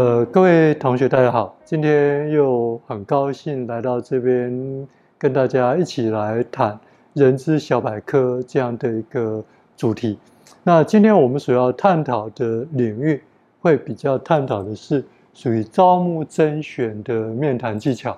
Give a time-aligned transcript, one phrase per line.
[0.00, 4.88] 呃，各位同学，大家好，今天又很高兴来到这边，
[5.18, 6.80] 跟大家一起来谈
[7.12, 9.44] 人资小百科这样的一个
[9.76, 10.18] 主题。
[10.62, 13.22] 那今天我们所要探讨的领域，
[13.60, 15.04] 会比较探讨的是
[15.34, 18.16] 属于招募甄选的面谈技巧。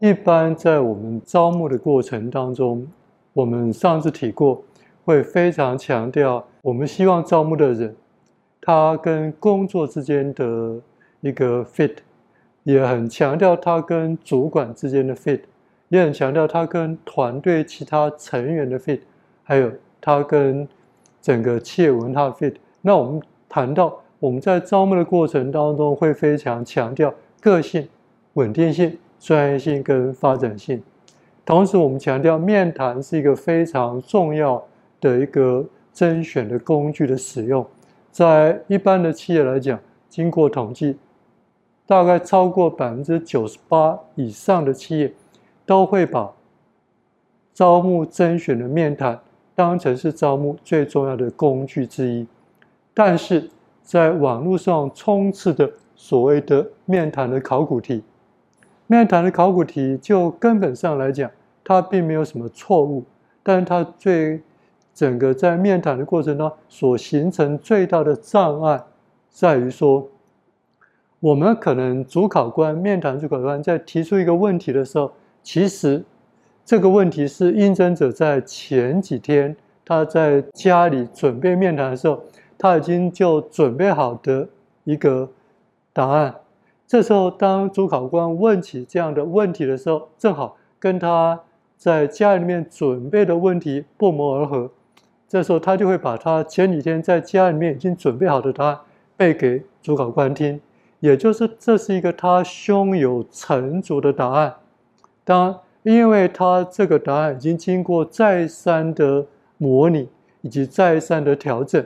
[0.00, 2.86] 一般在我们招募的过程当中，
[3.32, 4.62] 我们上次提过，
[5.06, 7.96] 会非常强调我们希望招募的人。
[8.66, 10.76] 他跟工作之间的
[11.20, 11.98] 一个 fit，
[12.64, 15.42] 也很强调他跟主管之间的 fit，
[15.88, 18.98] 也很强调他跟团队其他成员的 fit，
[19.44, 20.66] 还有他跟
[21.22, 22.56] 整个企业文化 fit。
[22.80, 27.88] 那我们谈到我们在招募的过程当中，会非常强调个性、
[28.32, 30.82] 稳定性、专业性跟发展性。
[31.44, 34.60] 同时，我们强调面谈是一个非常重要
[35.00, 37.64] 的一个甄选的工具的使用。
[38.16, 39.78] 在一般的企业来讲，
[40.08, 40.96] 经过统计，
[41.84, 45.12] 大概超过百分之九十八以上的企业
[45.66, 46.32] 都会把
[47.52, 49.20] 招募甄选的面谈
[49.54, 52.26] 当成是招募最重要的工具之一。
[52.94, 53.50] 但是
[53.82, 58.02] 在网络上充斥的所谓的面谈的考古题，
[58.86, 61.30] 面谈的考古题就根本上来讲，
[61.62, 63.04] 它并没有什么错误，
[63.42, 64.40] 但是它最
[64.96, 68.82] 整个在面谈的过程中所形成最大的障碍，
[69.28, 70.08] 在于说，
[71.20, 76.02] 我们可能主考官、面谈主考官在提出一个问题的时候，其实
[76.64, 82.22] 这个问题是应征者在前几天他在家里准备面谈的时候，
[82.56, 84.48] 他已经就准备好的
[84.84, 85.28] 一个
[85.92, 86.34] 答案。
[86.86, 91.38] 这时候，当主考官问起这样的问题的时候，正好跟他
[91.76, 94.70] 在家里面准备的问题不谋而合。
[95.28, 98.78] 这时候，他就会把他前几天在家里面已经准备好的答案
[99.16, 100.60] 背给主考官听，
[101.00, 104.54] 也就是这是一个他胸有成竹的答案。
[105.24, 109.26] 当，因为他这个答案已经经过再三的
[109.58, 110.08] 模拟
[110.42, 111.84] 以及再三的调整，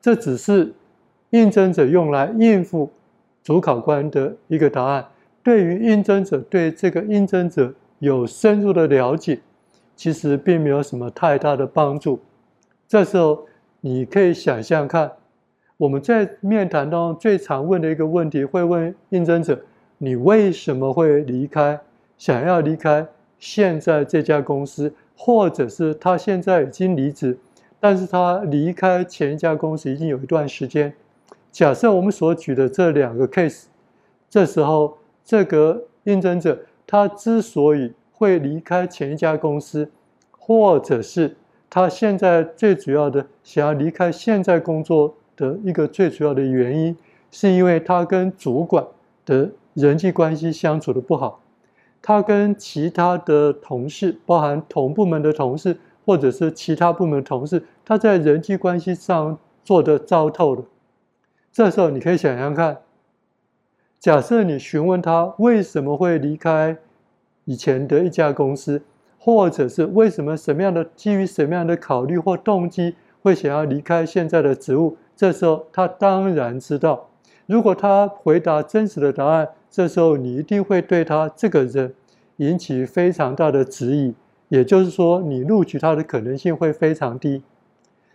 [0.00, 0.72] 这只是
[1.30, 2.90] 应征者用来应付
[3.42, 5.06] 主考官的一个答案。
[5.42, 9.38] 对于应征者对这个应征者有深入的了解，
[9.94, 12.18] 其实并没有什么太大的帮助。
[12.88, 13.46] 这时候，
[13.82, 15.12] 你可以想象看，
[15.76, 19.60] 我们在面谈当中最常问的一个问题，会问应征者：
[19.98, 21.78] 你为什么会离开？
[22.16, 23.06] 想要离开
[23.38, 27.38] 现在这家公司，或者是他现在已经离职，
[27.78, 30.92] 但是他离开前一家公司已经有一段时间。
[31.52, 33.66] 假设我们所举的这两个 case，
[34.30, 39.90] 这时候这个应征者他之所以会离开前一家公司，
[40.38, 41.36] 或者是
[41.70, 46.96] 他现在最主要的想要离开现在工作的一个最主要的原因，
[47.30, 48.86] 是因为他跟主管
[49.26, 51.42] 的人际关系相处的不好，
[52.00, 60.64] 他跟其他的同事，包含同部门的同事或者是其他部门同事，他在人际关系上做的糟透了。
[61.52, 62.78] 这时候你可以想想看，
[63.98, 66.78] 假设你询问他为什么会离开
[67.44, 68.82] 以前的一家公司。
[69.28, 74.96] 或者是为什么什么样的基于什么样的考虑或动机会想要离开现在的职务？
[75.14, 77.10] 这时候他当然知道，
[77.44, 81.92] 如果他回答真实的答案，这时候你一定会对他这个人
[82.38, 84.14] 引起非常大的质疑，
[84.48, 87.42] 也就是说你录取他的可能性会非常低。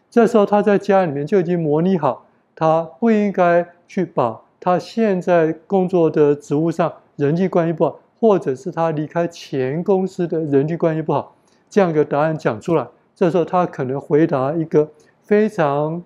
[0.10, 2.26] 这时候他在家里面就已经模拟好，
[2.56, 8.00] 他不应该去把他现在工作的职务上人际关系不好。
[8.24, 11.36] 或者是他离开前公司的人际关系不好，
[11.70, 14.90] 这样一个答案讲出来，这时候他可能回答一个
[15.22, 16.02] 非常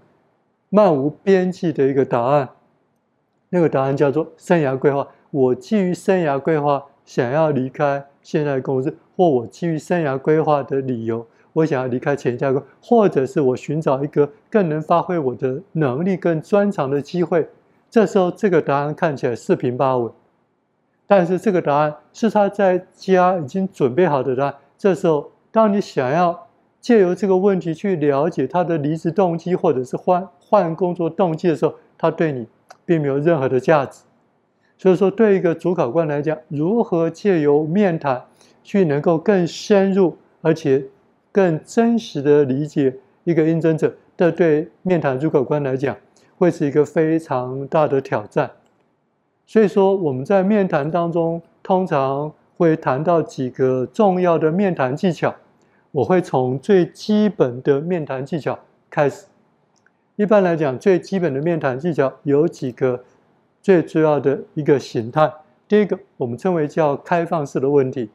[0.70, 2.50] 漫无边际的一个答案，
[3.50, 5.08] 那个答案叫做生涯规划。
[5.30, 11.24] 我基于生涯规划想要离开现在公司，或我基于生涯规划的理由，
[11.54, 17.48] 我想要离开前家公司，或者是我寻找一个更能发挥我的能力、更专长的机会。
[17.92, 20.12] 这时候这个答案看起来四平八稳。
[21.08, 24.56] 但是这个答案是他在家已经准备好的答案。
[24.78, 26.48] 这时候，当你想要
[26.82, 32.46] 借由这个问题去了解他的离职动机或者是换换工作动机的时候，他对你
[32.86, 34.04] 并没有任何的价值。
[34.78, 38.22] 所以说，对一个主考官来讲，如何借由面谈
[38.64, 40.86] 去能够更深入而且
[41.32, 42.94] 更真实的理解
[43.24, 45.98] 一个应征者，这对面谈主考官来讲
[46.38, 48.52] 会是一个非常大的挑战。
[49.48, 55.34] 所以说，我们在面谈当中通常会谈到几个重要的面谈技巧。
[55.92, 58.60] 我会从最基本的面谈技巧
[58.90, 59.26] 开始。
[60.18, 63.02] 一般来讲，最基本的面谈技巧有几个
[63.62, 65.32] 最主要的一个形态。
[65.66, 68.10] 第一个，我们称为叫开放式的问题。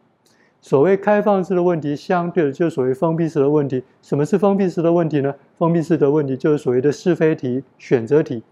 [0.61, 3.83] 所谓开放式的问题，相对的就是所谓封闭式的问题。
[4.03, 5.35] 什么是封闭式的问题呢？
[5.57, 8.43] 封闭式的问题就是所谓的是非题、选择题。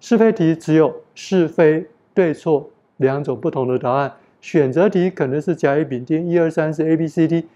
[0.00, 7.46] 是非题只有是非对错两种不同的答案，选择题可能是甲乙丙丁一二三四 A B C D。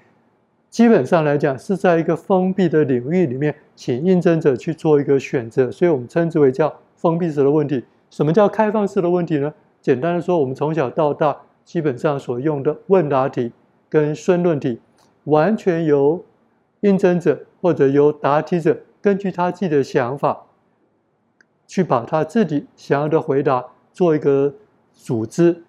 [0.71, 7.85] 基本上来讲，是在一个封闭的领域里面，请应征者去做一个选择，所以我们称之为叫封闭式的问题。
[8.11, 9.55] 什么叫开放式的问题呢？
[9.81, 13.53] 简单的说，我们从小到大基本上所用的问答题
[13.89, 14.81] 跟申论题，
[15.25, 16.25] 完全由
[16.81, 20.47] 应征者或者由答题者根据他自己的想法，
[21.67, 24.53] 去把他自己想要的回答做一个
[24.93, 25.63] 组织，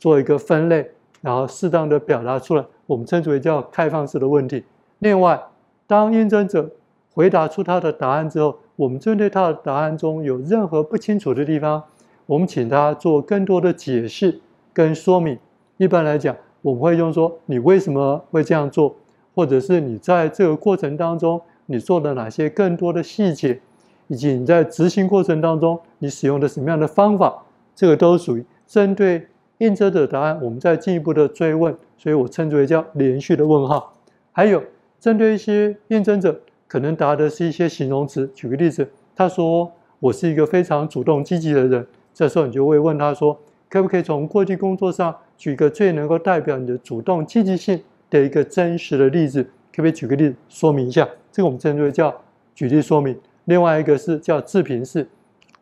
[0.00, 0.90] 做一个分类，
[1.20, 4.64] 然后适当的表达出来，我们称之为叫开放式的问题。
[4.98, 5.40] 另外，
[5.86, 6.68] 当应征者
[7.12, 11.82] 回答出他的答案之后，我们针对他的答案中有任何不清楚的地方，
[12.26, 14.40] 我们请他做更多的解释
[14.72, 15.38] 跟说明。
[15.76, 18.96] 一般来讲，我们会用说你为什么会这样做，
[19.34, 23.60] 或者是你在这个过程当中你做了哪些更多的细节，
[24.08, 27.44] 以及你在执行过程当中你使用的什么样的方法，
[27.76, 29.28] 这个都属于针对
[29.58, 31.76] 应征者答案，我们再进一步的追问。
[31.96, 33.94] 所以我称之为叫连续的问号。
[34.32, 34.62] 还有
[34.98, 39.70] 针对一些应征者可能答的是一些形容词，举个例子，他说
[40.00, 41.86] 我是一个非常主动积极的人。
[42.12, 43.38] 这时候你就会问他说
[43.68, 49.42] ：“可不可以从过去工作上举个最能够代表你的主动积极性的一个真实的例子？
[49.42, 52.14] 可不可以举个例子说明一下？”这个我们称之为叫
[52.54, 53.14] 举例说明。
[53.44, 55.06] 另外一个是叫自评式。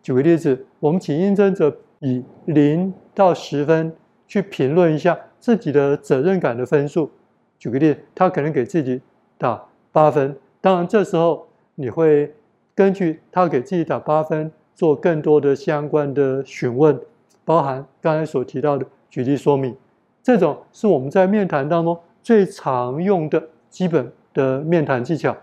[0.03, 3.97] 举个例子，我们请应征者以零到十分
[4.29, 7.11] 去评论一下自己的责任感的分数。
[7.59, 9.01] 举个例，他可能给自己
[9.39, 10.37] 打八分。
[10.61, 12.35] 当然，这时候你会
[12.75, 14.53] 根据他给自己打八分。
[14.77, 16.99] 做更多的相关的询问，
[17.45, 19.77] 包含刚才所提到的举例说明，
[20.21, 23.41] 这种是我们在面谈当中最常用的
[23.71, 25.37] 基本的面谈技巧。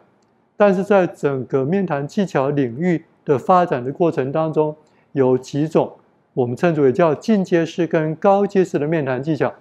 [0.57, 4.75] 但是在整个面谈技巧领域的发展的过程当中，
[5.13, 5.89] 有几种
[6.33, 9.53] 我们称之为叫进阶式跟高阶式的面谈技巧。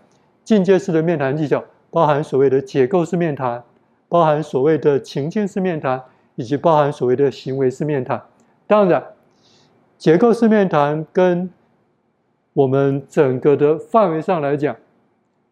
[0.44, 3.62] 进阶式的面谈技巧包含所谓的结构式面谈，
[4.08, 6.02] 包含所谓的情境式面谈，
[6.34, 8.22] 以及包含所谓的行为式面谈。
[8.66, 9.02] 当然。
[9.98, 11.50] 结构式面谈跟
[12.54, 14.74] 我们整个的范围上来讲，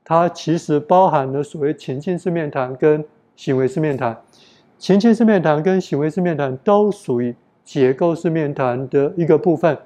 [0.03, 3.05] 它其实包含了所谓情境式面谈跟
[3.37, 4.19] 行为式面谈。
[4.79, 9.77] 情境式面谈跟行为式面谈都属于结构式面谈的一个部分。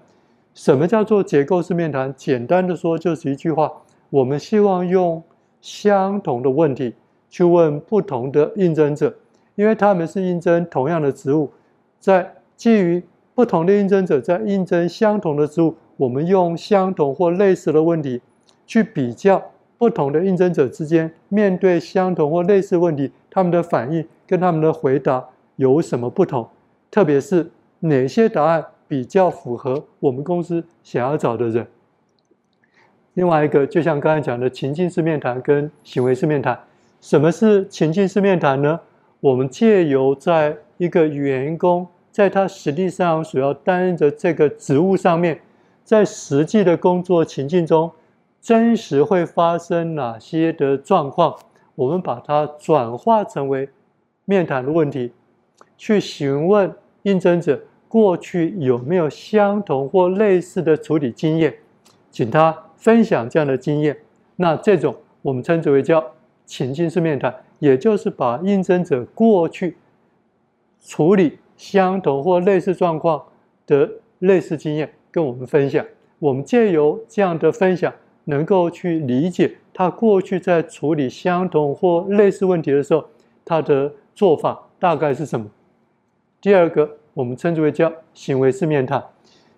[0.54, 2.14] 什么叫做结构式面谈？
[2.16, 3.72] 简单的说，就是一句话：
[4.10, 5.22] 我们希望用
[5.60, 6.94] 相同的问题
[7.30, 9.14] 去问不同的应征者，
[9.54, 11.50] 因为他们是应征同样的职务，
[11.98, 13.02] 在基于。
[13.34, 18.20] 不同的应征者在应征相同的职务，我们用相同或类似的问题
[18.66, 19.42] 去比较
[19.78, 25.26] 不同的应征者之间面对相同或类似问题，他们的反应跟他们的回答
[25.56, 26.46] 有什么不同？
[26.90, 27.50] 特别是
[27.80, 28.62] 哪些答案
[28.92, 31.66] 比较符合我们公司想要找的人？
[33.14, 36.60] 另外一个，就像刚才讲的情境式面谈跟行为式面谈，
[37.00, 38.78] 什么是情境式面谈呢？
[39.20, 41.88] 我们借由在一个员工。
[42.10, 45.40] 在他实际上所要担任的这个职务上面，
[45.82, 47.90] 在实际的工作情境中，
[48.42, 51.34] 真实会发生哪些的状况？
[51.76, 53.70] 我们把它转化成为
[54.26, 55.14] 面谈的问题，
[55.78, 56.70] 去询问
[57.04, 57.58] 应征者
[57.92, 61.54] 过去有没有相同或类似的处理经验，
[62.10, 63.94] 请他分享这样的经验。
[64.36, 66.02] 那这种我们称之为叫
[66.46, 69.76] 情境式面谈，也就是把应征者过去
[70.80, 71.38] 处理。
[71.54, 73.22] 相同或类似状况
[73.66, 75.84] 的类似经验跟我们分享，
[76.18, 77.92] 我们借由这样的分享，
[78.24, 83.04] 能够去理解他过去在处理相同或类似问题的时候，
[83.44, 85.46] 他的做法大概是什么。
[86.40, 89.02] 第二个，我们称之为叫行为式面谈。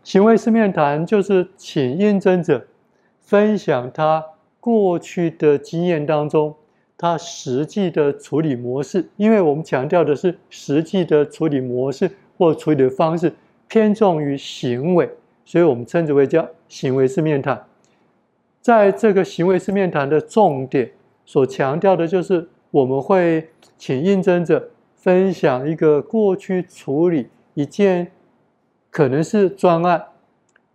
[0.03, 2.67] 行为式面谈就是请应征者
[3.21, 4.25] 分享他
[4.61, 6.55] 过去的经验当中。
[6.97, 12.09] 他实际的处理模式，因为我们强调的是实际的处理模式
[12.39, 13.35] 或处理的方式
[13.67, 15.11] 偏重于行为，
[15.45, 17.63] 所以我们称之为叫行为式面谈。
[18.61, 20.93] 在这个行为式面谈的重点
[21.27, 28.13] 所强调的就是，我们会请应征者分享一个过去处理一件
[28.91, 30.05] 可能是专案，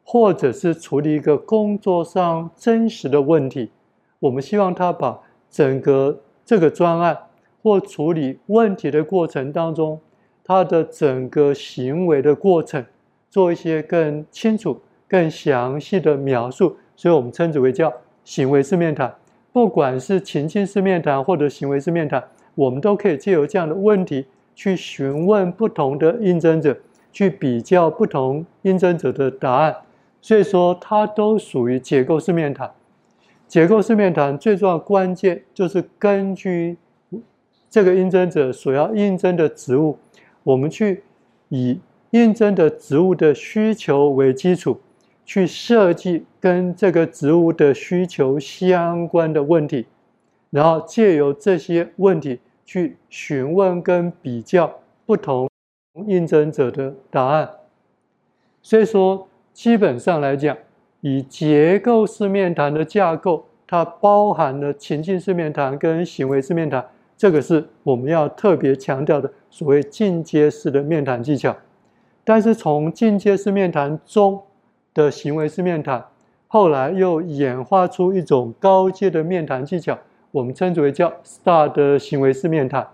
[0.03, 3.71] 或者是处理一个工作上真实的问题，
[4.19, 5.19] 我们希望他把。
[5.51, 7.17] 整个这个专案
[7.63, 9.99] 或处理问题的过程当中，
[10.43, 12.85] 他的整个行为的过程，
[13.31, 17.91] 做一些更清楚、更详细的描述，所以我们称之为叫
[18.23, 19.11] 行为式面谈。
[19.51, 24.27] 不管是情境式面谈或者行为式面谈，我们都可以借由这样的问题
[24.59, 26.77] 去询问不同的应征者，
[27.13, 29.73] 去比较不同应征者的答案。
[30.21, 32.69] 所以说，它都属于结构式面谈。
[33.47, 36.75] 结构式面谈最重要关键就是根据
[37.69, 39.97] 这个应征者所要应征的职务，
[40.43, 41.03] 我们去
[41.47, 44.81] 以应征的职务的需求为基础，
[45.25, 49.85] 去设计跟这个职务的需求相关的问题，
[50.49, 54.71] 然后借由这些问题去询问跟比较
[55.03, 55.49] 不同
[56.05, 57.49] 应征者的答案。
[58.61, 60.55] 所以说，基本上来讲，
[61.01, 71.57] 以结构式面谈的架构，它包含了情境式面谈跟行为式面谈，这个是我们要特别强调的所谓进阶式的面谈技巧。
[72.23, 74.39] 但是从进阶式面谈中
[74.93, 76.05] 的行为式面谈，
[76.45, 79.97] 后来又演化出一种高阶的面谈技巧，
[80.31, 82.87] 我们称之为叫 STAR 的行为式面谈。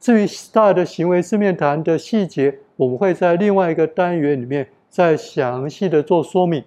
[0.00, 6.64] 至于 STAR 的行为式面谈的细节，我们会在另外一个单元里面再详细的做说明。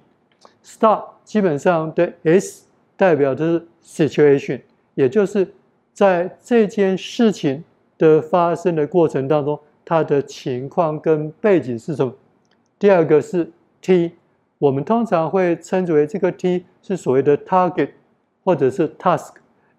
[0.64, 3.46] STAR 基本上的 S 代表的
[3.84, 4.62] 是 situation，
[4.94, 5.54] 也就是
[5.92, 7.64] 在这件事情
[7.98, 12.14] 的发生的过程当中，它的情况跟背景是什么？
[12.80, 14.14] 第二个是 T，
[14.60, 17.90] 我们通常会称之为这个 T 是所谓的 target
[18.44, 19.34] 或者是 task，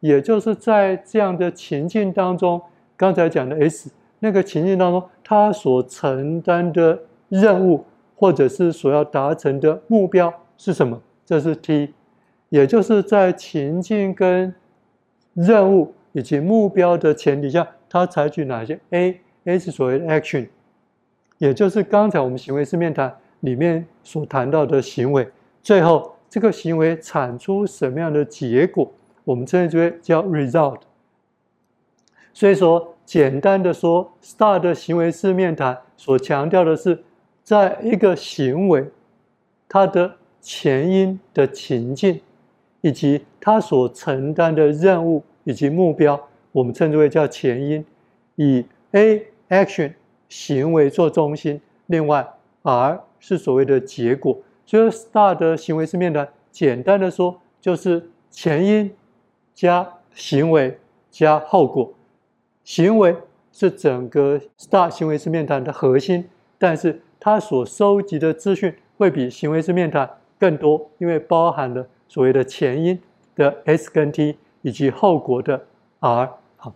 [0.06, 2.62] 也就是在这样的情境当中，
[2.96, 6.96] 刚才讲的 S 那个情境当中，他所承担的
[7.28, 7.84] 任务
[8.14, 10.32] 或者是所要达成的目标。
[10.56, 10.98] 是什么？
[11.26, 11.92] 这是 T，
[12.48, 14.54] 也就是在情境跟
[15.34, 20.48] 任务以及目标的前提下，他采取哪些 A？A 是所谓的 action，
[21.38, 25.28] 也就是刚才我们行为式面谈里面所谈到的行为。
[25.62, 28.90] 最后，这个行为产出什么样的结果？
[29.26, 30.78] 我们称之为叫 result。
[32.32, 37.02] 所以说，简单的说，STAR 的行为式面谈所强调的是，
[37.42, 38.88] 在一个行为，
[39.68, 42.20] 它的前因的情境，
[42.82, 47.84] 以及它所承担的任务以及目标，我们称之为叫前因，
[48.36, 49.94] 以 A action
[50.28, 52.26] 行为做中心，另外
[52.62, 54.38] R 是所谓的结果。
[54.66, 58.92] 所以 STAR 的行为式面谈，简单的说就是前因
[59.56, 60.78] 加行为
[61.10, 61.92] 加后果。
[62.62, 63.16] 行为
[63.50, 70.08] 是整个 STAR 行为式面谈的核心，但是它所收集的资讯会比行为式面谈
[70.38, 73.00] 更多，因为包含了所谓的前因
[73.34, 75.64] 的 S 跟 T，以及后果的
[76.00, 76.28] R。
[76.58, 76.74] 好，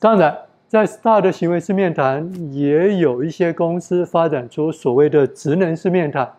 [0.00, 6.32] 当然，在 STAR 的行为式面谈，也有一些公司发展出所谓的职能式面谈。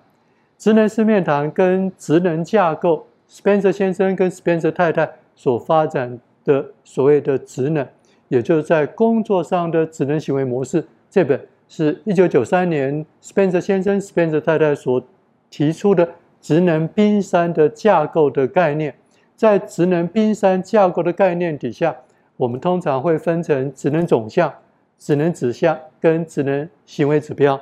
[0.58, 7.87] 职能式面谈跟职能架构，Spencer 先生跟 Spencer 太太所发展的所谓的职能，
[8.27, 10.85] 也就是在工作上的职能行为模式。
[11.09, 15.03] 这本是一九九三年 Spencer 先生、Spencer 太太所
[15.49, 16.09] 提出的。
[16.43, 18.93] 职能冰山的架构的概念，
[19.33, 21.95] 在职能冰山架构的概念底下，
[22.35, 24.53] 我们通常会分成职能总项、
[24.99, 27.57] 职能指向跟职能行为指标，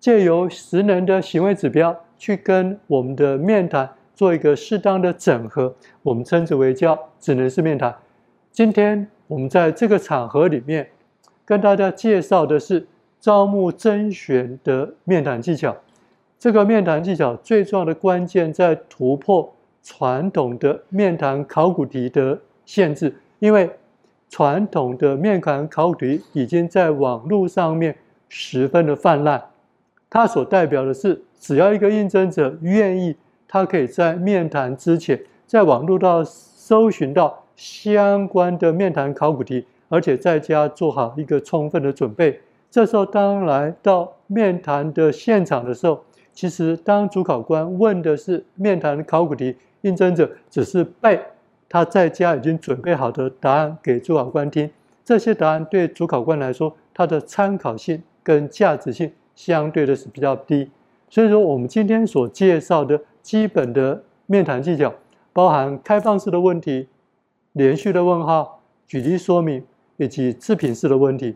[0.00, 7.94] 借由职能的行为指标去跟我们的面谈做一个适当的整合，我们称之为叫只能是面谈。
[8.52, 10.88] 今天我们在这个场合里面
[11.44, 12.86] 跟大家介绍的是
[13.18, 15.76] 招募甄选的面谈技巧。
[16.38, 19.52] 这个面谈技巧最重要的关键在突破
[19.82, 23.70] 传统的面谈考古题的限制，因为
[24.28, 27.96] 传统的面谈考古题已经在网络上面
[28.28, 29.42] 十分的泛滥。
[30.10, 33.16] 它所代表的是，只要一个应征者愿意，
[33.54, 42.40] 他可以在面谈之前，在网络上搜寻到相关的面谈考古题，而且在家做好一个充分的准备。
[42.68, 51.20] 这时候，当来到面谈的现场的时候，其实，当主考官问的是面谈考古题，应征者只是背
[51.68, 54.68] 他在家已经准备好的答案给主考官听。
[55.04, 60.68] 这些答案对主考官来说，它的参考性跟价值性相对的是比较低。
[61.08, 64.92] 所以说，我们今天所介绍的基本的面谈技巧，
[65.32, 66.88] 包含开放式的问题、
[67.52, 69.64] 连续的问号、举例说明
[69.96, 71.34] 以及自评式的问题。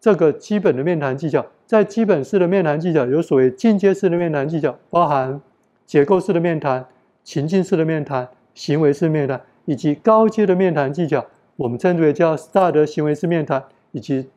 [0.00, 1.46] 这个基本的面谈技巧。
[1.64, 5.38] 在基本式的面谈技巧，有所谓进阶式的面谈技巧，包含
[5.84, 6.86] 结构式的面谈、
[7.22, 11.26] 情境式的面谈、行为式面谈，以及高阶的面谈技巧，
[11.56, 14.30] 我们称之为叫 STAR 的行为式面谈，以及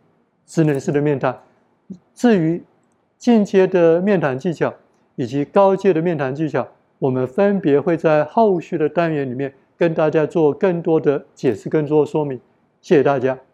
[0.45, 1.39] 职能式的面谈。
[2.13, 2.63] 至于
[3.17, 4.73] 进阶的面谈技巧，
[5.15, 6.67] 以及高阶的面谈技巧，
[7.01, 12.39] 我们分别会在后续的单元里面跟大家做更多的解释、更多说明。
[12.79, 13.50] 谢谢大家。